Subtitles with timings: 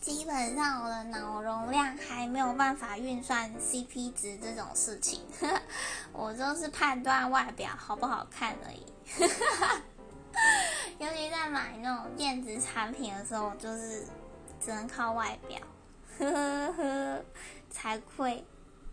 [0.00, 5.20] 基本上我的脑容量还没有办法运算 CP 值这种事情，
[6.12, 8.86] 我就是判断外表好不好看而已。
[10.98, 14.06] 尤其在买那种电子产品的时候，就是
[14.60, 15.58] 只能靠外表，
[16.18, 17.24] 呵呵呵，
[17.70, 18.44] 才亏。